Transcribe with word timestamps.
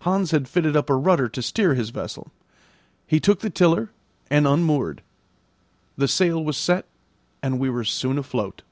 Hans 0.00 0.30
had 0.30 0.48
fitted 0.48 0.74
up 0.74 0.88
a 0.88 0.94
rudder 0.94 1.28
to 1.28 1.42
steer 1.42 1.74
his 1.74 1.90
vessel. 1.90 2.32
He 3.06 3.20
took 3.20 3.40
the 3.40 3.50
tiller, 3.50 3.90
and 4.30 4.46
unmoored; 4.48 5.02
the 5.98 6.08
sail 6.08 6.42
was 6.42 6.56
set, 6.56 6.86
and 7.42 7.58
we 7.60 7.68
were 7.68 7.84
soon 7.84 8.16
afloat. 8.16 8.62